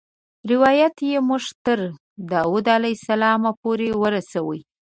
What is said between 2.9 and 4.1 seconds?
السلام پورې